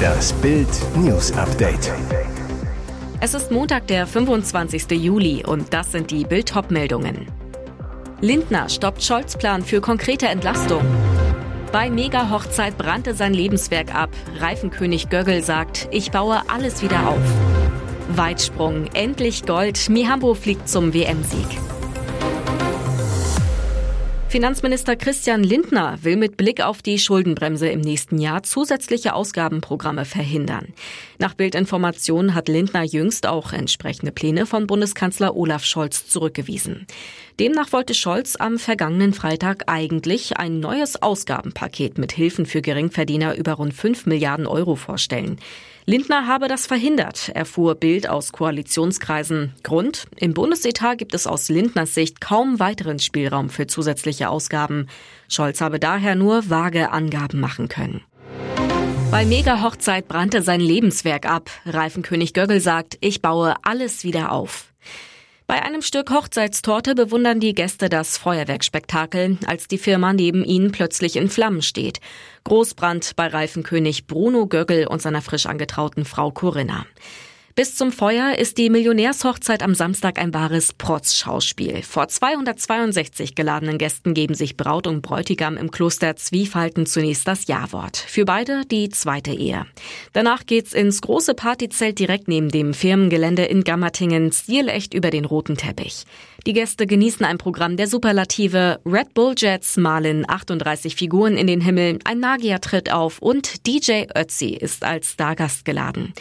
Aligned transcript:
Das 0.00 0.32
Bild 0.34 0.68
News 0.96 1.32
Update. 1.32 1.92
Es 3.20 3.34
ist 3.34 3.50
Montag, 3.50 3.86
der 3.86 4.06
25. 4.06 4.90
Juli 4.92 5.44
und 5.46 5.72
das 5.72 5.92
sind 5.92 6.10
die 6.10 6.24
Bild 6.24 6.52
meldungen 6.70 7.26
Lindner 8.20 8.68
stoppt 8.68 9.02
Scholz 9.02 9.36
Plan 9.36 9.62
für 9.62 9.80
konkrete 9.80 10.26
Entlastung. 10.26 10.82
Bei 11.72 11.88
Mega-Hochzeit 11.88 12.76
brannte 12.76 13.14
sein 13.14 13.32
Lebenswerk 13.32 13.94
ab. 13.94 14.10
Reifenkönig 14.38 15.08
Göggel 15.08 15.42
sagt, 15.42 15.88
ich 15.90 16.10
baue 16.10 16.42
alles 16.48 16.82
wieder 16.82 17.08
auf. 17.08 17.20
Weitsprung, 18.08 18.86
endlich 18.92 19.46
Gold. 19.46 19.88
Mihambo 19.88 20.34
fliegt 20.34 20.68
zum 20.68 20.92
WM-Sieg. 20.92 21.46
Finanzminister 24.30 24.94
Christian 24.94 25.42
Lindner 25.42 25.98
will 26.02 26.14
mit 26.14 26.36
Blick 26.36 26.60
auf 26.60 26.82
die 26.82 27.00
Schuldenbremse 27.00 27.68
im 27.68 27.80
nächsten 27.80 28.20
Jahr 28.20 28.44
zusätzliche 28.44 29.12
Ausgabenprogramme 29.14 30.04
verhindern. 30.04 30.68
Nach 31.18 31.34
Bildinformationen 31.34 32.32
hat 32.32 32.46
Lindner 32.46 32.84
jüngst 32.84 33.26
auch 33.26 33.52
entsprechende 33.52 34.12
Pläne 34.12 34.46
von 34.46 34.68
Bundeskanzler 34.68 35.34
Olaf 35.34 35.64
Scholz 35.64 36.06
zurückgewiesen. 36.06 36.86
Demnach 37.40 37.72
wollte 37.72 37.94
Scholz 37.94 38.36
am 38.36 38.58
vergangenen 38.58 39.14
Freitag 39.14 39.62
eigentlich 39.66 40.36
ein 40.36 40.60
neues 40.60 41.00
Ausgabenpaket 41.00 41.96
mit 41.96 42.12
Hilfen 42.12 42.44
für 42.44 42.60
Geringverdiener 42.60 43.34
über 43.34 43.54
rund 43.54 43.72
5 43.72 44.04
Milliarden 44.04 44.46
Euro 44.46 44.76
vorstellen. 44.76 45.38
Lindner 45.86 46.26
habe 46.26 46.48
das 46.48 46.66
verhindert, 46.66 47.30
erfuhr 47.30 47.76
Bild 47.76 48.10
aus 48.10 48.32
Koalitionskreisen. 48.32 49.54
Grund? 49.62 50.04
Im 50.16 50.34
Bundesetat 50.34 50.98
gibt 50.98 51.14
es 51.14 51.26
aus 51.26 51.48
Lindners 51.48 51.94
Sicht 51.94 52.20
kaum 52.20 52.60
weiteren 52.60 52.98
Spielraum 52.98 53.48
für 53.48 53.66
zusätzliche 53.66 54.28
Ausgaben. 54.28 54.88
Scholz 55.26 55.62
habe 55.62 55.80
daher 55.80 56.16
nur 56.16 56.50
vage 56.50 56.90
Angaben 56.90 57.40
machen 57.40 57.68
können. 57.68 58.02
Bei 59.10 59.24
Mega-Hochzeit 59.24 60.08
brannte 60.08 60.42
sein 60.42 60.60
Lebenswerk 60.60 61.24
ab. 61.24 61.48
Reifenkönig 61.64 62.34
Göggel 62.34 62.60
sagt, 62.60 62.98
ich 63.00 63.22
baue 63.22 63.54
alles 63.62 64.04
wieder 64.04 64.30
auf. 64.30 64.66
Bei 65.50 65.64
einem 65.64 65.82
Stück 65.82 66.10
Hochzeitstorte 66.12 66.94
bewundern 66.94 67.40
die 67.40 67.56
Gäste 67.56 67.88
das 67.88 68.16
Feuerwerkspektakel, 68.16 69.36
als 69.46 69.66
die 69.66 69.78
Firma 69.78 70.12
neben 70.12 70.44
ihnen 70.44 70.70
plötzlich 70.70 71.16
in 71.16 71.28
Flammen 71.28 71.60
steht. 71.60 71.98
Großbrand 72.44 73.16
bei 73.16 73.26
Reifenkönig 73.26 74.06
Bruno 74.06 74.46
Göggel 74.46 74.86
und 74.86 75.02
seiner 75.02 75.22
frisch 75.22 75.46
angetrauten 75.46 76.04
Frau 76.04 76.30
Corinna. 76.30 76.86
Bis 77.56 77.74
zum 77.74 77.90
Feuer 77.90 78.38
ist 78.38 78.58
die 78.58 78.70
Millionärshochzeit 78.70 79.64
am 79.64 79.74
Samstag 79.74 80.20
ein 80.20 80.32
wahres 80.32 80.72
Protzschauspiel. 80.72 81.82
Vor 81.82 82.06
262 82.06 83.34
geladenen 83.34 83.76
Gästen 83.76 84.14
geben 84.14 84.34
sich 84.34 84.56
Braut 84.56 84.86
und 84.86 85.02
Bräutigam 85.02 85.56
im 85.56 85.72
Kloster 85.72 86.14
Zwiefalten 86.14 86.86
zunächst 86.86 87.26
das 87.26 87.48
Ja-Wort. 87.48 87.96
Für 87.96 88.24
beide 88.24 88.62
die 88.66 88.88
zweite 88.88 89.32
Ehe. 89.32 89.66
Danach 90.12 90.46
geht's 90.46 90.72
ins 90.72 91.02
große 91.02 91.34
Partyzelt 91.34 91.98
direkt 91.98 92.28
neben 92.28 92.50
dem 92.50 92.72
Firmengelände 92.72 93.44
in 93.44 93.64
Gammertingen, 93.64 94.30
stilecht 94.30 94.94
über 94.94 95.10
den 95.10 95.24
roten 95.24 95.56
Teppich. 95.56 96.04
Die 96.46 96.52
Gäste 96.52 96.86
genießen 96.86 97.26
ein 97.26 97.36
Programm 97.36 97.76
der 97.76 97.88
Superlative. 97.88 98.80
Red 98.86 99.12
Bull 99.12 99.34
Jets 99.36 99.76
malen 99.76 100.24
38 100.26 100.94
Figuren 100.94 101.36
in 101.36 101.48
den 101.48 101.60
Himmel, 101.60 101.98
ein 102.04 102.20
Magier 102.20 102.60
tritt 102.60 102.92
auf 102.92 103.18
und 103.18 103.66
DJ 103.66 104.04
Ötzi 104.14 104.50
ist 104.50 104.84
als 104.84 105.10
Stargast 105.10 105.64
geladen. 105.64 106.14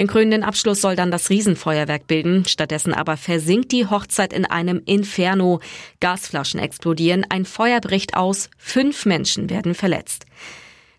Den 0.00 0.06
krönenden 0.06 0.44
Abschluss 0.44 0.80
soll 0.80 0.96
dann 0.96 1.10
das 1.10 1.28
Riesenfeuerwerk 1.28 2.06
bilden. 2.06 2.46
Stattdessen 2.46 2.94
aber 2.94 3.18
versinkt 3.18 3.70
die 3.70 3.84
Hochzeit 3.84 4.32
in 4.32 4.46
einem 4.46 4.80
Inferno. 4.86 5.60
Gasflaschen 6.00 6.58
explodieren, 6.58 7.26
ein 7.28 7.44
Feuer 7.44 7.82
bricht 7.82 8.16
aus, 8.16 8.48
fünf 8.56 9.04
Menschen 9.04 9.50
werden 9.50 9.74
verletzt. 9.74 10.24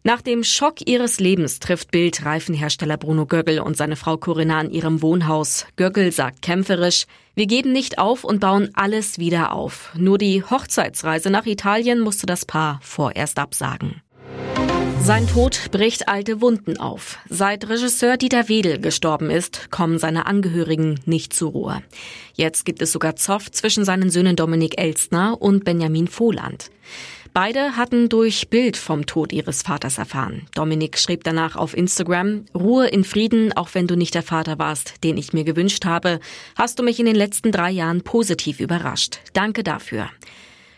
Nach 0.04 0.22
dem 0.22 0.44
Schock 0.44 0.88
ihres 0.88 1.20
Lebens 1.20 1.58
trifft 1.58 1.90
Bild 1.90 2.24
Reifenhersteller 2.24 2.98
Bruno 2.98 3.26
Göggel 3.26 3.60
und 3.62 3.76
seine 3.76 3.96
Frau 3.96 4.18
Corinna 4.18 4.60
an 4.60 4.70
ihrem 4.70 5.02
Wohnhaus. 5.02 5.66
Göggel 5.78 6.12
sagt 6.12 6.44
kämpferisch, 6.44 7.08
wir 7.34 7.48
geben 7.48 7.72
nicht 7.72 7.98
auf 7.98 8.24
und 8.24 8.40
bauen 8.40 8.70
alles 8.76 9.18
wieder 9.18 9.52
auf. 9.52 9.90
Nur 9.96 10.20
die 10.20 10.44
Hochzeitsreise 10.44 11.32
nach 11.32 11.48
Italien 11.48 12.02
musste 12.02 12.28
das 12.28 12.46
Paar 12.46 12.80
vorerst 12.84 13.40
absagen. 13.40 14.04
Sein 15.04 15.28
Tod 15.28 15.72
bricht 15.72 16.08
alte 16.08 16.42
Wunden 16.42 16.78
auf. 16.78 17.18
Seit 17.28 17.68
Regisseur 17.68 18.18
Dieter 18.18 18.48
Wedel 18.50 18.80
gestorben 18.80 19.32
ist, 19.32 19.72
kommen 19.72 19.98
seine 19.98 20.28
Angehörigen 20.28 21.00
nicht 21.06 21.34
zur 21.34 21.52
Ruhe. 21.52 21.82
Jetzt 22.36 22.66
gibt 22.66 22.84
es 22.84 22.92
sogar 22.92 23.16
Zoff 23.16 23.52
zwischen 23.52 23.84
seinen 23.84 24.12
Söhnen 24.12 24.36
Dominik 24.36 24.80
Elstner 24.80 25.42
und 25.42 25.66
Benjamin 25.66 26.08
Vohland. 26.08 26.70
Beide 27.34 27.78
hatten 27.78 28.10
durch 28.10 28.50
Bild 28.50 28.78
vom 28.78 29.06
Tod 29.06 29.34
ihres 29.34 29.64
Vaters 29.64 29.98
erfahren. 29.98 30.48
Dominik 30.54 31.00
schrieb 31.00 31.24
danach 31.24 31.56
auf 31.56 31.76
Instagram, 31.76 32.46
Ruhe 32.54 32.88
in 32.88 33.04
Frieden, 33.04 33.54
auch 33.54 33.70
wenn 33.74 33.88
du 33.88 33.96
nicht 33.96 34.14
der 34.14 34.24
Vater 34.24 34.60
warst, 34.60 35.04
den 35.04 35.18
ich 35.18 35.34
mir 35.34 35.44
gewünscht 35.44 35.84
habe, 35.84 36.20
hast 36.56 36.78
du 36.78 36.84
mich 36.84 37.00
in 37.00 37.06
den 37.08 37.16
letzten 37.16 37.52
drei 37.52 37.72
Jahren 37.72 38.04
positiv 38.04 38.60
überrascht. 38.60 39.20
Danke 39.34 39.64
dafür. 39.64 40.10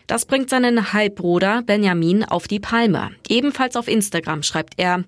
Das 0.06 0.26
bringt 0.26 0.50
seinen 0.50 0.92
Halbbruder 0.92 1.62
Benjamin 1.62 2.24
auf 2.24 2.46
die 2.46 2.60
Palme. 2.60 3.12
Ebenfalls 3.28 3.76
auf 3.76 3.88
Instagram 3.88 4.42
schreibt 4.42 4.74
er, 4.76 5.04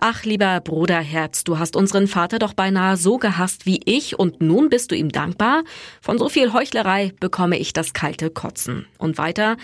Ach 0.00 0.24
lieber 0.24 0.60
Bruderherz, 0.60 1.44
du 1.44 1.58
hast 1.58 1.76
unseren 1.76 2.08
Vater 2.08 2.38
doch 2.38 2.54
beinahe 2.54 2.96
so 2.96 3.18
gehasst 3.18 3.64
wie 3.66 3.80
ich 3.84 4.18
und 4.18 4.40
nun 4.40 4.68
bist 4.68 4.90
du 4.90 4.96
ihm 4.96 5.10
dankbar? 5.10 5.62
Von 6.00 6.18
so 6.18 6.28
viel 6.28 6.52
Heuchlerei 6.52 7.12
bekomme 7.20 7.58
ich 7.58 7.72
das 7.72 7.92
kalte 7.92 8.30
Kotzen. 8.30 8.86
Und 8.98 9.18
weiter, 9.18 9.56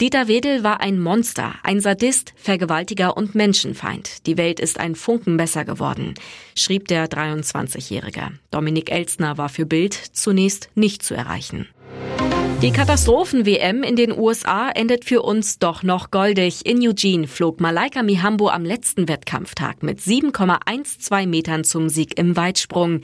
Dieter 0.00 0.26
Wedel 0.26 0.64
war 0.64 0.80
ein 0.80 0.98
Monster, 0.98 1.54
ein 1.62 1.80
Sadist, 1.80 2.32
Vergewaltiger 2.34 3.16
und 3.16 3.36
Menschenfeind. 3.36 4.26
Die 4.26 4.36
Welt 4.36 4.58
ist 4.58 4.80
ein 4.80 4.96
Funken 4.96 5.36
besser 5.36 5.64
geworden, 5.64 6.14
schrieb 6.56 6.88
der 6.88 7.06
23-Jährige. 7.08 8.32
Dominik 8.50 8.90
Elstner 8.90 9.38
war 9.38 9.48
für 9.48 9.64
Bild 9.64 9.94
zunächst 9.94 10.70
nicht 10.74 11.04
zu 11.04 11.14
erreichen. 11.14 11.68
Die 12.62 12.70
Katastrophen-WM 12.70 13.82
in 13.82 13.96
den 13.96 14.16
USA 14.16 14.70
endet 14.70 15.04
für 15.04 15.22
uns 15.22 15.58
doch 15.58 15.82
noch 15.82 16.12
goldig. 16.12 16.64
In 16.64 16.78
Eugene 16.78 17.26
flog 17.26 17.60
Malaika 17.60 18.04
Mihambo 18.04 18.50
am 18.50 18.64
letzten 18.64 19.08
Wettkampftag 19.08 19.82
mit 19.82 19.98
7,12 19.98 21.26
Metern 21.26 21.64
zum 21.64 21.88
Sieg 21.88 22.16
im 22.20 22.36
Weitsprung. 22.36 23.00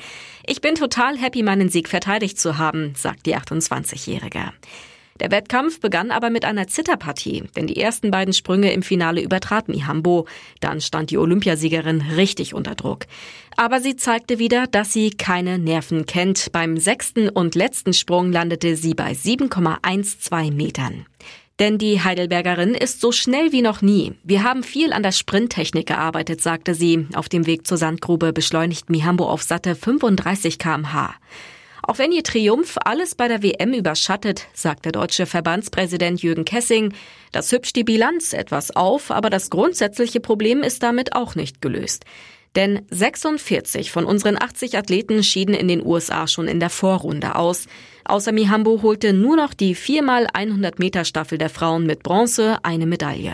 Ich 0.46 0.60
bin 0.60 0.76
total 0.76 1.18
happy, 1.18 1.42
meinen 1.42 1.70
Sieg 1.70 1.88
verteidigt 1.88 2.38
zu 2.38 2.56
haben, 2.56 2.92
sagt 2.94 3.26
die 3.26 3.36
28-Jährige. 3.36 4.52
Der 5.20 5.30
Wettkampf 5.30 5.80
begann 5.80 6.10
aber 6.10 6.30
mit 6.30 6.44
einer 6.44 6.68
Zitterpartie, 6.68 7.44
denn 7.56 7.66
die 7.66 7.80
ersten 7.80 8.10
beiden 8.10 8.32
Sprünge 8.34 8.72
im 8.72 8.82
Finale 8.82 9.20
übertrat 9.20 9.68
Mihambo. 9.68 10.26
Dann 10.60 10.80
stand 10.80 11.10
die 11.10 11.18
Olympiasiegerin 11.18 12.02
richtig 12.16 12.54
unter 12.54 12.74
Druck. 12.74 13.06
Aber 13.56 13.80
sie 13.80 13.96
zeigte 13.96 14.38
wieder, 14.38 14.66
dass 14.66 14.92
sie 14.92 15.10
keine 15.10 15.58
Nerven 15.58 16.06
kennt. 16.06 16.52
Beim 16.52 16.76
sechsten 16.76 17.28
und 17.28 17.54
letzten 17.54 17.92
Sprung 17.92 18.30
landete 18.30 18.76
sie 18.76 18.94
bei 18.94 19.12
7,12 19.12 20.52
Metern. 20.52 21.06
Denn 21.58 21.76
die 21.76 22.00
Heidelbergerin 22.00 22.74
ist 22.74 23.00
so 23.00 23.10
schnell 23.10 23.50
wie 23.50 23.62
noch 23.62 23.82
nie. 23.82 24.12
Wir 24.22 24.44
haben 24.44 24.62
viel 24.62 24.92
an 24.92 25.02
der 25.02 25.10
Sprinttechnik 25.10 25.88
gearbeitet, 25.88 26.40
sagte 26.40 26.74
sie. 26.74 27.08
Auf 27.14 27.28
dem 27.28 27.46
Weg 27.46 27.66
zur 27.66 27.78
Sandgrube 27.78 28.32
beschleunigt 28.32 28.90
Mihambo 28.90 29.28
auf 29.28 29.42
satte 29.42 29.74
35 29.74 30.60
kmh. 30.60 31.14
Auch 31.88 31.96
wenn 31.96 32.12
ihr 32.12 32.22
Triumph 32.22 32.76
alles 32.84 33.14
bei 33.14 33.28
der 33.28 33.42
WM 33.42 33.72
überschattet, 33.72 34.46
sagt 34.52 34.84
der 34.84 34.92
deutsche 34.92 35.24
Verbandspräsident 35.24 36.22
Jürgen 36.22 36.44
Kessing, 36.44 36.92
das 37.32 37.50
hübscht 37.50 37.76
die 37.76 37.82
Bilanz 37.82 38.34
etwas 38.34 38.76
auf, 38.76 39.10
aber 39.10 39.30
das 39.30 39.48
grundsätzliche 39.48 40.20
Problem 40.20 40.62
ist 40.62 40.82
damit 40.82 41.14
auch 41.14 41.34
nicht 41.34 41.62
gelöst. 41.62 42.04
Denn 42.56 42.82
46 42.90 43.90
von 43.90 44.04
unseren 44.04 44.36
80 44.36 44.76
Athleten 44.76 45.22
schieden 45.22 45.54
in 45.54 45.66
den 45.66 45.82
USA 45.82 46.26
schon 46.26 46.46
in 46.46 46.60
der 46.60 46.68
Vorrunde 46.68 47.36
aus. 47.36 47.64
Außer 48.04 48.32
Mihambo 48.32 48.82
holte 48.82 49.14
nur 49.14 49.36
noch 49.36 49.54
die 49.54 49.74
4x100 49.74 50.74
Meter 50.76 51.06
Staffel 51.06 51.38
der 51.38 51.48
Frauen 51.48 51.86
mit 51.86 52.02
Bronze 52.02 52.58
eine 52.64 52.84
Medaille. 52.84 53.32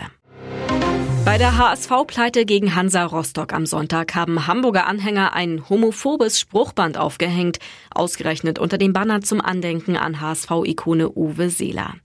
Bei 1.25 1.39
der 1.39 1.57
HSV-Pleite 1.57 2.45
gegen 2.45 2.75
Hansa 2.75 3.03
Rostock 3.03 3.51
am 3.51 3.65
Sonntag 3.65 4.13
haben 4.13 4.45
Hamburger 4.45 4.85
Anhänger 4.85 5.33
ein 5.33 5.67
homophobes 5.67 6.39
Spruchband 6.39 6.99
aufgehängt, 6.99 7.57
ausgerechnet 7.89 8.59
unter 8.59 8.77
dem 8.77 8.93
Banner 8.93 9.21
zum 9.21 9.41
Andenken 9.41 9.97
an 9.97 10.21
HSV-Ikone 10.21 11.09
Uwe 11.09 11.49
Seeler. 11.49 11.95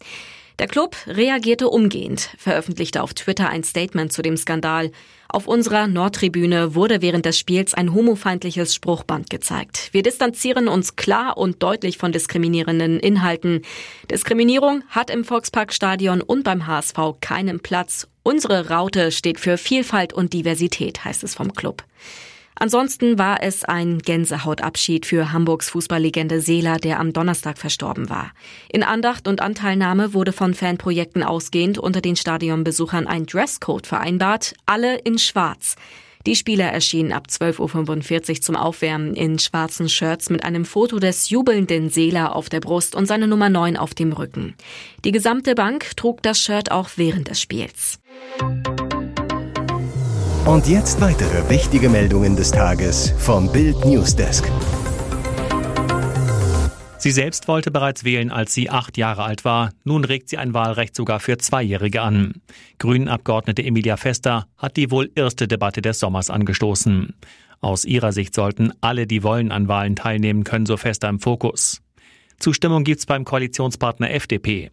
Der 0.61 0.69
Club 0.69 0.95
reagierte 1.07 1.71
umgehend, 1.71 2.29
veröffentlichte 2.37 3.03
auf 3.03 3.15
Twitter 3.15 3.49
ein 3.49 3.65
Statement 3.65 4.13
zu 4.13 4.21
dem 4.21 4.37
Skandal. 4.37 4.93
Auf 5.27 5.47
unserer 5.47 5.87
Nordtribüne 5.87 6.75
wurde 6.75 7.01
während 7.01 7.25
des 7.25 7.39
Spiels 7.39 7.73
ein 7.73 7.95
homofeindliches 7.95 8.75
Spruchband 8.75 9.31
gezeigt. 9.31 9.89
Wir 9.93 10.03
distanzieren 10.03 10.69
uns 10.69 10.97
klar 10.97 11.39
und 11.39 11.63
deutlich 11.63 11.97
von 11.97 12.13
diskriminierenden 12.13 13.01
Inhalten. 13.01 13.63
Diskriminierung 14.11 14.85
hat 14.91 15.09
im 15.09 15.25
Volksparkstadion 15.25 16.21
und 16.21 16.45
beim 16.45 16.67
HSV 16.67 16.99
keinen 17.23 17.61
Platz 17.61 18.07
Unsere 18.23 18.69
Raute 18.69 19.13
steht 19.13 19.41
für 19.41 19.57
Vielfalt 19.57 20.13
und 20.13 20.35
Diversität, 20.35 21.07
heißt 21.07 21.25
es 21.25 21.35
vom 21.35 21.55
Club. 21.55 21.85
Ansonsten 22.63 23.19
war 23.19 23.43
es 23.43 23.65
ein 23.65 24.01
Gänsehautabschied 24.01 25.07
für 25.07 25.33
Hamburgs 25.33 25.71
Fußballlegende 25.71 26.43
Seeler, 26.43 26.77
der 26.77 27.01
am 27.01 27.15
Donnerstag 27.15 27.57
verstorben 27.57 28.11
war. 28.11 28.33
In 28.69 28.83
Andacht 28.83 29.27
und 29.27 29.41
Anteilnahme 29.41 30.13
wurde 30.13 30.33
von 30.33 30.53
Fanprojekten 30.53 31.23
ausgehend 31.23 31.79
unter 31.79 32.03
den 32.03 32.17
Stadionbesuchern 32.17 33.07
ein 33.07 33.25
Dresscode 33.25 33.87
vereinbart, 33.87 34.53
alle 34.67 34.99
in 34.99 35.19
schwarz. 35.19 35.77
Die 36.27 36.37
Spieler 36.37 36.67
erschienen 36.67 37.13
ab 37.13 37.29
12.45 37.31 38.29
Uhr 38.29 38.41
zum 38.43 38.57
Aufwärmen 38.57 39.15
in 39.15 39.39
schwarzen 39.39 39.89
Shirts 39.89 40.29
mit 40.29 40.45
einem 40.45 40.67
Foto 40.67 40.99
des 40.99 41.31
jubelnden 41.31 41.89
Seeler 41.89 42.37
auf 42.37 42.51
der 42.51 42.61
Brust 42.61 42.95
und 42.95 43.07
seine 43.07 43.27
Nummer 43.27 43.49
9 43.49 43.79
auf 43.79 43.95
dem 43.95 44.13
Rücken. 44.13 44.55
Die 45.07 45.13
gesamte 45.13 45.55
Bank 45.55 45.97
trug 45.97 46.23
das 46.23 46.39
Shirt 46.39 46.71
auch 46.71 46.91
während 46.97 47.29
des 47.29 47.41
Spiels. 47.41 48.01
Und 50.47 50.67
jetzt 50.67 51.01
weitere 51.01 51.49
wichtige 51.51 51.89
Meldungen 51.89 52.35
des 52.35 52.51
Tages 52.51 53.13
vom 53.19 53.53
Bild 53.53 53.85
Newsdesk. 53.85 54.51
Sie 56.99 57.11
selbst 57.11 57.47
wollte 57.47 57.71
bereits 57.71 58.05
wählen, 58.05 58.31
als 58.31 58.53
sie 58.55 58.69
acht 58.69 58.97
Jahre 58.97 59.23
alt 59.23 59.45
war. 59.45 59.71
Nun 59.85 60.05
regt 60.05 60.29
sie 60.29 60.39
ein 60.39 60.53
Wahlrecht 60.55 60.97
sogar 60.97 61.21
für 61.21 61.39
Zweijährige 61.39 62.03
an. 62.03 62.41
Grünen-Abgeordnete 62.79 63.63
Emilia 63.63 63.97
Fester 63.97 64.47
hat 64.57 64.77
die 64.77 64.91
wohl 64.91 65.11
erste 65.15 65.47
Debatte 65.47 65.83
des 65.83 65.99
Sommers 65.99 66.31
angestoßen. 66.31 67.15
Aus 67.61 67.85
ihrer 67.85 68.13
Sicht 68.13 68.35
sollten 68.35 68.73
alle, 68.81 69.07
die 69.07 69.23
wollen, 69.23 69.53
an 69.53 69.69
Wahlen 69.69 69.95
teilnehmen 69.95 70.45
können, 70.45 70.67
so 70.67 70.77
Fester 70.77 71.09
im 71.09 71.21
Fokus. 71.21 71.81
Zustimmung 72.39 72.85
gibt's 72.85 73.07
beim 73.07 73.25
Koalitionspartner 73.25 74.11
FDP. 74.11 74.71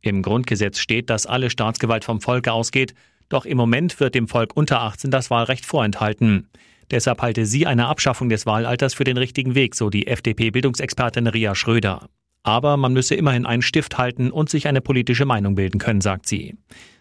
Im 0.00 0.22
Grundgesetz 0.22 0.78
steht, 0.78 1.10
dass 1.10 1.26
alle 1.26 1.48
Staatsgewalt 1.48 2.04
vom 2.04 2.20
Volke 2.20 2.52
ausgeht, 2.52 2.94
doch 3.32 3.46
im 3.46 3.56
Moment 3.56 3.98
wird 4.00 4.14
dem 4.14 4.28
Volk 4.28 4.56
unter 4.56 4.80
18 4.80 5.10
das 5.10 5.30
Wahlrecht 5.30 5.66
vorenthalten. 5.66 6.48
Deshalb 6.90 7.22
halte 7.22 7.46
sie 7.46 7.66
eine 7.66 7.86
Abschaffung 7.86 8.28
des 8.28 8.44
Wahlalters 8.44 8.94
für 8.94 9.04
den 9.04 9.16
richtigen 9.16 9.54
Weg, 9.54 9.74
so 9.74 9.88
die 9.88 10.06
FDP-Bildungsexpertin 10.06 11.26
Ria 11.26 11.54
Schröder. 11.54 12.08
Aber 12.42 12.76
man 12.76 12.92
müsse 12.92 13.14
immerhin 13.14 13.46
einen 13.46 13.62
Stift 13.62 13.98
halten 13.98 14.30
und 14.30 14.50
sich 14.50 14.66
eine 14.66 14.80
politische 14.80 15.24
Meinung 15.24 15.54
bilden 15.54 15.78
können, 15.78 16.00
sagt 16.00 16.26
sie. 16.26 16.56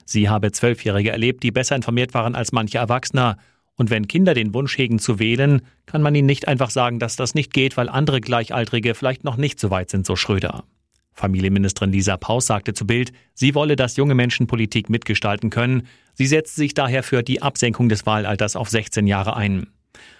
Sie 0.05 0.29
habe 0.29 0.51
Zwölfjährige 0.51 1.11
erlebt, 1.11 1.43
die 1.43 1.51
besser 1.51 1.75
informiert 1.75 2.13
waren 2.13 2.35
als 2.35 2.51
manche 2.51 2.77
Erwachsener. 2.77 3.37
Und 3.75 3.89
wenn 3.89 4.07
Kinder 4.07 4.33
den 4.33 4.53
Wunsch 4.53 4.77
hegen 4.77 4.99
zu 4.99 5.19
wählen, 5.19 5.61
kann 5.85 6.01
man 6.01 6.13
ihnen 6.15 6.27
nicht 6.27 6.47
einfach 6.47 6.69
sagen, 6.69 6.99
dass 6.99 7.15
das 7.15 7.33
nicht 7.33 7.53
geht, 7.53 7.75
weil 7.75 7.89
andere 7.89 8.21
Gleichaltrige 8.21 8.93
vielleicht 8.93 9.23
noch 9.23 9.37
nicht 9.37 9.59
so 9.59 9.71
weit 9.71 9.89
sind, 9.89 10.05
so 10.05 10.15
Schröder. 10.15 10.63
Familienministerin 11.13 11.91
Lisa 11.91 12.17
Paus 12.17 12.47
sagte 12.47 12.73
zu 12.73 12.87
Bild, 12.87 13.11
sie 13.33 13.53
wolle, 13.55 13.75
dass 13.75 13.97
junge 13.97 14.15
Menschen 14.15 14.47
Politik 14.47 14.89
mitgestalten 14.89 15.49
können. 15.49 15.87
Sie 16.13 16.25
setzt 16.25 16.55
sich 16.55 16.73
daher 16.73 17.03
für 17.03 17.23
die 17.23 17.41
Absenkung 17.41 17.89
des 17.89 18.05
Wahlalters 18.05 18.55
auf 18.55 18.69
16 18.69 19.07
Jahre 19.07 19.35
ein. 19.35 19.67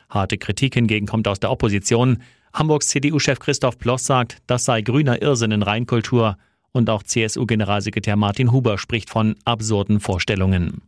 Harte 0.09 0.37
Kritik 0.37 0.73
hingegen 0.73 1.07
kommt 1.07 1.27
aus 1.27 1.39
der 1.39 1.51
Opposition. 1.51 2.17
Hamburgs 2.53 2.89
CDU-Chef 2.89 3.39
Christoph 3.39 3.77
Ploss 3.77 4.05
sagt, 4.05 4.39
das 4.45 4.65
sei 4.65 4.81
grüner 4.81 5.21
Irrsinn 5.21 5.51
in 5.51 5.63
Reinkultur. 5.63 6.37
Und 6.73 6.89
auch 6.89 7.03
CSU-Generalsekretär 7.03 8.15
Martin 8.15 8.51
Huber 8.51 8.77
spricht 8.77 9.09
von 9.09 9.35
absurden 9.45 9.99
Vorstellungen. 9.99 10.81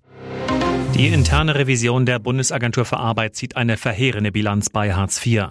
Die 0.95 1.07
interne 1.07 1.55
Revision 1.55 2.05
der 2.05 2.19
Bundesagentur 2.19 2.85
für 2.85 2.97
Arbeit 2.97 3.35
zieht 3.35 3.57
eine 3.57 3.77
verheerende 3.77 4.31
Bilanz 4.31 4.69
bei 4.69 4.93
Hartz 4.93 5.25
IV. 5.25 5.47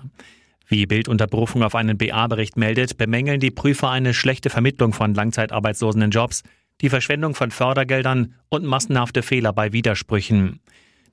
Wie 0.72 0.86
Bild 0.86 1.06
unter 1.06 1.26
Berufung 1.26 1.62
auf 1.62 1.74
einen 1.74 1.98
BA-Bericht 1.98 2.56
meldet, 2.56 2.96
bemängeln 2.96 3.40
die 3.40 3.50
Prüfer 3.50 3.90
eine 3.90 4.14
schlechte 4.14 4.48
Vermittlung 4.48 4.94
von 4.94 5.12
Langzeitarbeitslosen 5.12 6.00
in 6.00 6.10
Jobs, 6.10 6.44
die 6.80 6.88
Verschwendung 6.88 7.34
von 7.34 7.50
Fördergeldern 7.50 8.36
und 8.48 8.64
massenhafte 8.64 9.22
Fehler 9.22 9.52
bei 9.52 9.74
Widersprüchen. 9.74 10.60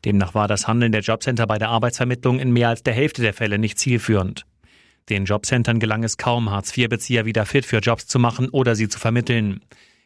Demnach 0.06 0.34
war 0.34 0.48
das 0.48 0.70
Handeln 0.70 0.94
der 0.94 1.02
Jobcenter 1.02 1.46
bei 1.46 1.58
der 1.58 1.68
Arbeitsvermittlung 1.68 2.40
in 2.40 2.54
mehr 2.54 2.70
als 2.70 2.84
der 2.84 2.94
Hälfte 2.94 3.22
der 3.22 3.34
Fälle 3.34 3.60
nicht 3.60 3.78
zielführend. 3.78 4.46
Den 5.10 5.26
Jobcentern 5.26 5.82
gelang 5.82 6.06
es 6.06 6.16
kaum, 6.16 6.50
Hartz-IV-Bezieher 6.50 7.26
wieder 7.26 7.46
fit 7.46 7.66
für 7.66 7.80
Jobs 7.80 8.08
zu 8.08 8.18
machen 8.18 8.48
oder 8.48 8.76
sie 8.76 8.88
zu 8.88 8.98
vermitteln. 8.98 9.60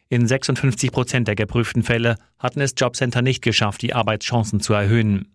In 0.08 0.26
56 0.26 0.90
Prozent 0.90 1.28
der 1.28 1.36
geprüften 1.36 1.84
Fälle 1.84 2.16
hatten 2.40 2.60
es 2.60 2.74
Jobcenter 2.76 3.22
nicht 3.22 3.40
geschafft, 3.40 3.82
die 3.82 3.94
Arbeitschancen 3.94 4.58
zu 4.58 4.74
erhöhen. 4.74 5.28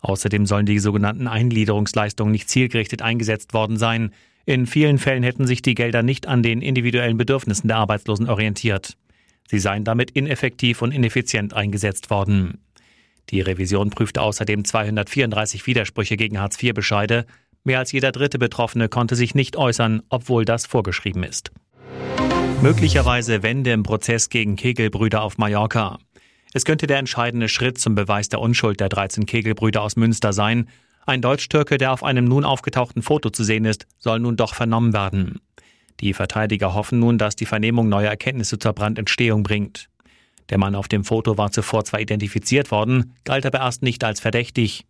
Außerdem 0.00 0.46
sollen 0.46 0.66
die 0.66 0.78
sogenannten 0.78 1.26
Eingliederungsleistungen 1.26 2.32
nicht 2.32 2.48
zielgerichtet 2.48 3.02
eingesetzt 3.02 3.54
worden 3.54 3.76
sein. 3.76 4.12
In 4.44 4.66
vielen 4.66 4.98
Fällen 4.98 5.22
hätten 5.22 5.46
sich 5.46 5.62
die 5.62 5.74
Gelder 5.74 6.02
nicht 6.02 6.26
an 6.26 6.42
den 6.42 6.62
individuellen 6.62 7.16
Bedürfnissen 7.16 7.68
der 7.68 7.78
Arbeitslosen 7.78 8.28
orientiert. 8.28 8.96
Sie 9.48 9.58
seien 9.58 9.84
damit 9.84 10.10
ineffektiv 10.12 10.82
und 10.82 10.92
ineffizient 10.92 11.54
eingesetzt 11.54 12.10
worden. 12.10 12.58
Die 13.30 13.40
Revision 13.40 13.90
prüfte 13.90 14.22
außerdem 14.22 14.64
234 14.64 15.66
Widersprüche 15.66 16.16
gegen 16.16 16.38
Hartz-IV-Bescheide. 16.38 17.26
Mehr 17.64 17.80
als 17.80 17.90
jeder 17.90 18.12
dritte 18.12 18.38
Betroffene 18.38 18.88
konnte 18.88 19.16
sich 19.16 19.34
nicht 19.34 19.56
äußern, 19.56 20.02
obwohl 20.08 20.44
das 20.44 20.66
vorgeschrieben 20.66 21.24
ist. 21.24 21.50
Möglicherweise 22.62 23.42
Wende 23.42 23.72
im 23.72 23.82
Prozess 23.82 24.30
gegen 24.30 24.56
Kegelbrüder 24.56 25.22
auf 25.22 25.38
Mallorca. 25.38 25.98
Es 26.56 26.64
könnte 26.64 26.86
der 26.86 26.96
entscheidende 26.96 27.50
Schritt 27.50 27.76
zum 27.76 27.94
Beweis 27.94 28.30
der 28.30 28.40
Unschuld 28.40 28.80
der 28.80 28.88
13 28.88 29.26
Kegelbrüder 29.26 29.82
aus 29.82 29.96
Münster 29.96 30.32
sein. 30.32 30.70
Ein 31.04 31.20
Deutsch-Türke, 31.20 31.76
der 31.76 31.92
auf 31.92 32.02
einem 32.02 32.24
nun 32.24 32.46
aufgetauchten 32.46 33.02
Foto 33.02 33.28
zu 33.28 33.44
sehen 33.44 33.66
ist, 33.66 33.86
soll 33.98 34.20
nun 34.20 34.38
doch 34.38 34.54
vernommen 34.54 34.94
werden. 34.94 35.42
Die 36.00 36.14
Verteidiger 36.14 36.72
hoffen 36.72 36.98
nun, 36.98 37.18
dass 37.18 37.36
die 37.36 37.44
Vernehmung 37.44 37.90
neue 37.90 38.06
Erkenntnisse 38.06 38.58
zur 38.58 38.72
Brandentstehung 38.72 39.42
bringt. 39.42 39.90
Der 40.48 40.56
Mann 40.56 40.74
auf 40.74 40.88
dem 40.88 41.04
Foto 41.04 41.36
war 41.36 41.52
zuvor 41.52 41.84
zwar 41.84 42.00
identifiziert 42.00 42.70
worden, 42.70 43.12
galt 43.24 43.44
aber 43.44 43.58
erst 43.58 43.82
nicht 43.82 44.02
als 44.02 44.20
verdächtig. 44.20 44.86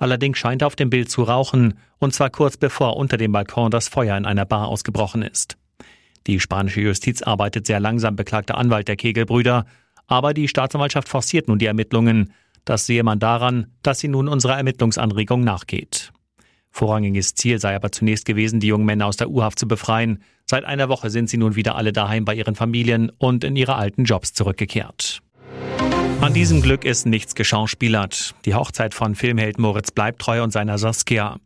Allerdings 0.00 0.36
scheint 0.36 0.62
er 0.62 0.66
auf 0.66 0.74
dem 0.74 0.90
Bild 0.90 1.12
zu 1.12 1.22
rauchen, 1.22 1.78
und 1.98 2.12
zwar 2.12 2.30
kurz 2.30 2.56
bevor 2.56 2.96
unter 2.96 3.18
dem 3.18 3.30
Balkon 3.30 3.70
das 3.70 3.86
Feuer 3.86 4.16
in 4.16 4.26
einer 4.26 4.46
Bar 4.46 4.66
ausgebrochen 4.66 5.22
ist. 5.22 5.58
Die 6.26 6.40
spanische 6.40 6.80
Justiz 6.80 7.22
arbeitet 7.22 7.68
sehr 7.68 7.78
langsam, 7.78 8.16
beklagter 8.16 8.58
Anwalt 8.58 8.88
der 8.88 8.96
Kegelbrüder, 8.96 9.66
aber 10.06 10.34
die 10.34 10.48
Staatsanwaltschaft 10.48 11.08
forciert 11.08 11.48
nun 11.48 11.58
die 11.58 11.66
Ermittlungen. 11.66 12.32
Das 12.64 12.86
sehe 12.86 13.02
man 13.02 13.18
daran, 13.18 13.66
dass 13.82 14.00
sie 14.00 14.08
nun 14.08 14.28
unserer 14.28 14.56
Ermittlungsanregung 14.56 15.42
nachgeht. 15.42 16.12
Vorrangiges 16.70 17.34
Ziel 17.34 17.60
sei 17.60 17.76
aber 17.76 17.92
zunächst 17.92 18.24
gewesen, 18.24 18.58
die 18.58 18.66
jungen 18.66 18.84
Männer 18.84 19.06
aus 19.06 19.16
der 19.16 19.30
U-Haft 19.30 19.58
zu 19.58 19.68
befreien. 19.68 20.22
Seit 20.44 20.64
einer 20.64 20.88
Woche 20.88 21.08
sind 21.08 21.30
sie 21.30 21.36
nun 21.36 21.54
wieder 21.54 21.76
alle 21.76 21.92
daheim 21.92 22.24
bei 22.24 22.34
ihren 22.34 22.56
Familien 22.56 23.12
und 23.18 23.44
in 23.44 23.54
ihre 23.54 23.76
alten 23.76 24.04
Jobs 24.04 24.32
zurückgekehrt. 24.32 25.20
An 26.20 26.34
diesem 26.34 26.62
Glück 26.62 26.84
ist 26.84 27.06
nichts 27.06 27.34
geschauspielert. 27.34 28.34
Die 28.44 28.54
Hochzeit 28.54 28.94
von 28.94 29.14
Filmheld 29.14 29.58
Moritz 29.58 29.90
Bleibtreu 29.90 30.42
und 30.42 30.52
seiner 30.52 30.78
Saskia. 30.78 31.36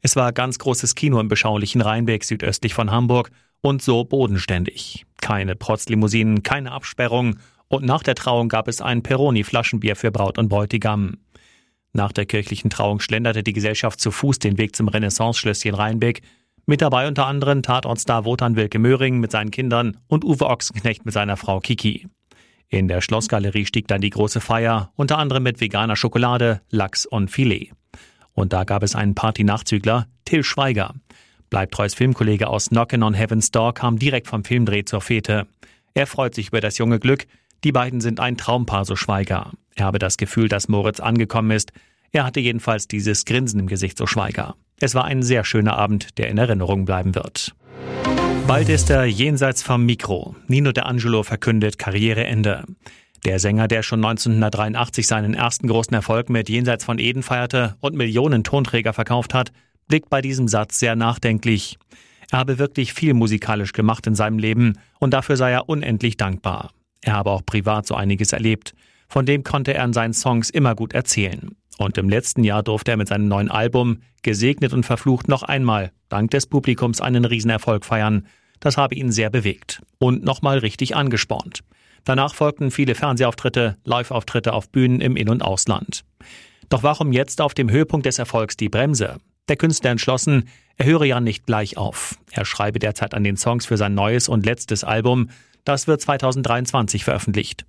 Es 0.00 0.16
war 0.16 0.32
ganz 0.32 0.58
großes 0.58 0.94
Kino 0.94 1.20
im 1.20 1.28
beschaulichen 1.28 1.80
Rheinberg 1.80 2.24
südöstlich 2.24 2.74
von 2.74 2.90
Hamburg 2.90 3.30
und 3.60 3.82
so 3.82 4.04
bodenständig. 4.04 5.04
Keine 5.20 5.54
Protzlimousinen, 5.54 6.42
keine 6.42 6.72
Absperrung 6.72 7.36
und 7.72 7.86
nach 7.86 8.02
der 8.02 8.14
Trauung 8.14 8.50
gab 8.50 8.68
es 8.68 8.82
ein 8.82 9.02
Peroni-Flaschenbier 9.02 9.96
für 9.96 10.10
Braut 10.10 10.36
und 10.36 10.48
Bräutigam. 10.48 11.16
Nach 11.94 12.12
der 12.12 12.26
kirchlichen 12.26 12.68
Trauung 12.68 13.00
schlenderte 13.00 13.42
die 13.42 13.54
Gesellschaft 13.54 13.98
zu 13.98 14.10
Fuß 14.10 14.38
den 14.38 14.58
Weg 14.58 14.76
zum 14.76 14.88
Renaissance-Schlösschen 14.88 15.74
Rheinbeck. 15.74 16.20
Mit 16.66 16.82
dabei 16.82 17.08
unter 17.08 17.26
anderem 17.26 17.62
Tatortstar 17.62 18.26
Wotan 18.26 18.56
Wilke 18.56 18.78
Möhring 18.78 19.20
mit 19.20 19.30
seinen 19.30 19.50
Kindern 19.50 19.96
und 20.06 20.22
Uwe 20.22 20.50
Ochsenknecht 20.50 21.06
mit 21.06 21.14
seiner 21.14 21.38
Frau 21.38 21.60
Kiki. 21.60 22.06
In 22.68 22.88
der 22.88 23.00
Schlossgalerie 23.00 23.64
stieg 23.64 23.88
dann 23.88 24.02
die 24.02 24.10
große 24.10 24.42
Feier, 24.42 24.92
unter 24.96 25.16
anderem 25.16 25.42
mit 25.42 25.62
veganer 25.62 25.96
Schokolade, 25.96 26.60
Lachs 26.68 27.06
und 27.06 27.30
Filet. 27.30 27.72
Und 28.34 28.52
da 28.52 28.64
gab 28.64 28.82
es 28.82 28.94
einen 28.94 29.14
Party-Nachzügler, 29.14 30.08
Till 30.26 30.44
Schweiger. 30.44 30.94
Bleibtreus 31.48 31.94
Filmkollege 31.94 32.48
aus 32.48 32.68
Knockin' 32.68 33.02
on 33.02 33.14
Heaven's 33.14 33.50
Door 33.50 33.72
kam 33.72 33.98
direkt 33.98 34.28
vom 34.28 34.44
Filmdreh 34.44 34.84
zur 34.84 35.00
Fete. 35.00 35.46
Er 35.94 36.06
freut 36.06 36.34
sich 36.34 36.48
über 36.48 36.60
das 36.60 36.78
junge 36.78 36.98
Glück, 36.98 37.26
die 37.64 37.72
beiden 37.72 38.00
sind 38.00 38.20
ein 38.20 38.36
Traumpaar, 38.36 38.84
so 38.84 38.96
Schweiger. 38.96 39.52
Er 39.74 39.86
habe 39.86 39.98
das 39.98 40.16
Gefühl, 40.16 40.48
dass 40.48 40.68
Moritz 40.68 41.00
angekommen 41.00 41.50
ist. 41.52 41.72
Er 42.10 42.24
hatte 42.24 42.40
jedenfalls 42.40 42.88
dieses 42.88 43.24
Grinsen 43.24 43.60
im 43.60 43.66
Gesicht, 43.66 43.96
so 43.96 44.06
Schweiger. 44.06 44.56
Es 44.80 44.94
war 44.94 45.04
ein 45.04 45.22
sehr 45.22 45.44
schöner 45.44 45.76
Abend, 45.76 46.18
der 46.18 46.28
in 46.28 46.38
Erinnerung 46.38 46.84
bleiben 46.84 47.14
wird. 47.14 47.54
Bald 48.46 48.68
ist 48.68 48.90
er 48.90 49.04
jenseits 49.04 49.62
vom 49.62 49.86
Mikro. 49.86 50.34
Nino 50.48 50.72
De 50.72 50.82
Angelo 50.82 51.22
verkündet 51.22 51.78
Karriereende. 51.78 52.64
Der 53.24 53.38
Sänger, 53.38 53.68
der 53.68 53.84
schon 53.84 54.04
1983 54.04 55.06
seinen 55.06 55.34
ersten 55.34 55.68
großen 55.68 55.94
Erfolg 55.94 56.28
mit 56.28 56.48
Jenseits 56.48 56.84
von 56.84 56.98
Eden 56.98 57.22
feierte 57.22 57.76
und 57.80 57.94
Millionen 57.94 58.42
Tonträger 58.42 58.92
verkauft 58.92 59.32
hat, 59.32 59.52
blickt 59.86 60.10
bei 60.10 60.20
diesem 60.20 60.48
Satz 60.48 60.80
sehr 60.80 60.96
nachdenklich. 60.96 61.78
Er 62.32 62.40
habe 62.40 62.58
wirklich 62.58 62.92
viel 62.92 63.14
musikalisch 63.14 63.72
gemacht 63.72 64.06
in 64.08 64.16
seinem 64.16 64.38
Leben 64.38 64.78
und 64.98 65.14
dafür 65.14 65.36
sei 65.36 65.52
er 65.52 65.68
unendlich 65.68 66.16
dankbar. 66.16 66.72
Er 67.02 67.14
habe 67.14 67.30
auch 67.30 67.44
privat 67.44 67.86
so 67.86 67.94
einiges 67.94 68.32
erlebt. 68.32 68.74
Von 69.08 69.26
dem 69.26 69.44
konnte 69.44 69.74
er 69.74 69.84
in 69.84 69.92
seinen 69.92 70.14
Songs 70.14 70.48
immer 70.48 70.74
gut 70.74 70.94
erzählen. 70.94 71.50
Und 71.78 71.98
im 71.98 72.08
letzten 72.08 72.44
Jahr 72.44 72.62
durfte 72.62 72.92
er 72.92 72.96
mit 72.96 73.08
seinem 73.08 73.28
neuen 73.28 73.50
Album 73.50 73.98
Gesegnet 74.22 74.72
und 74.72 74.86
Verflucht 74.86 75.28
noch 75.28 75.42
einmal, 75.42 75.90
dank 76.08 76.30
des 76.30 76.46
Publikums, 76.46 77.00
einen 77.00 77.24
Riesenerfolg 77.24 77.84
feiern. 77.84 78.26
Das 78.60 78.76
habe 78.76 78.94
ihn 78.94 79.10
sehr 79.10 79.30
bewegt 79.30 79.82
und 79.98 80.22
nochmal 80.22 80.58
richtig 80.58 80.94
angespornt. 80.94 81.60
Danach 82.04 82.34
folgten 82.34 82.70
viele 82.70 82.94
Fernsehauftritte, 82.94 83.76
Live-Auftritte 83.84 84.52
auf 84.52 84.70
Bühnen 84.70 85.00
im 85.00 85.16
In- 85.16 85.28
und 85.28 85.42
Ausland. 85.42 86.04
Doch 86.68 86.82
warum 86.82 87.12
jetzt 87.12 87.40
auf 87.40 87.54
dem 87.54 87.70
Höhepunkt 87.70 88.06
des 88.06 88.18
Erfolgs 88.18 88.56
die 88.56 88.68
Bremse? 88.68 89.18
Der 89.48 89.56
Künstler 89.56 89.90
entschlossen, 89.90 90.48
er 90.76 90.86
höre 90.86 91.04
ja 91.04 91.20
nicht 91.20 91.46
gleich 91.46 91.76
auf. 91.76 92.16
Er 92.30 92.44
schreibe 92.44 92.78
derzeit 92.78 93.14
an 93.14 93.24
den 93.24 93.36
Songs 93.36 93.66
für 93.66 93.76
sein 93.76 93.94
neues 93.94 94.28
und 94.28 94.46
letztes 94.46 94.84
Album. 94.84 95.30
Das 95.64 95.86
wird 95.86 96.00
2023 96.00 97.04
veröffentlicht. 97.04 97.64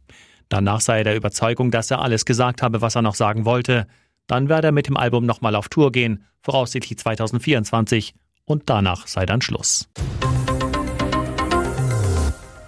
Danach 0.49 0.81
sei 0.81 0.99
er 0.99 1.03
der 1.03 1.15
Überzeugung, 1.15 1.71
dass 1.71 1.91
er 1.91 2.01
alles 2.01 2.25
gesagt 2.25 2.61
habe, 2.61 2.81
was 2.81 2.95
er 2.95 3.01
noch 3.01 3.15
sagen 3.15 3.45
wollte. 3.45 3.87
Dann 4.27 4.49
werde 4.49 4.69
er 4.69 4.71
mit 4.71 4.87
dem 4.87 4.97
Album 4.97 5.25
nochmal 5.25 5.55
auf 5.55 5.69
Tour 5.69 5.91
gehen, 5.91 6.25
voraussichtlich 6.41 6.97
2024. 6.97 8.13
Und 8.45 8.63
danach 8.65 9.07
sei 9.07 9.25
dann 9.25 9.41
Schluss. 9.41 9.89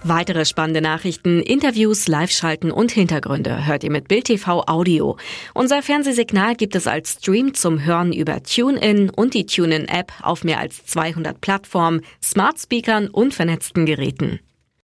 Weitere 0.08 0.44
spannende 0.44 0.80
Nachrichten, 0.80 1.40
Interviews, 1.40 2.06
Live-Schalten 2.06 2.70
und 2.70 2.92
Hintergründe 2.92 3.66
hört 3.66 3.82
ihr 3.82 3.90
mit 3.90 4.06
Bild 4.06 4.26
TV 4.26 4.62
Audio. 4.68 5.16
Unser 5.52 5.82
Fernsehsignal 5.82 6.54
gibt 6.54 6.76
es 6.76 6.86
als 6.86 7.14
Stream 7.14 7.54
zum 7.54 7.84
Hören 7.84 8.12
über 8.12 8.40
TuneIn 8.40 9.10
und 9.10 9.34
die 9.34 9.46
TuneIn-App 9.46 10.12
auf 10.22 10.44
mehr 10.44 10.60
als 10.60 10.86
200 10.86 11.40
Plattformen, 11.40 12.02
Smart 12.22 12.60
Speakern 12.60 13.08
und 13.08 13.34
vernetzten 13.34 13.84
Geräten. 13.84 14.38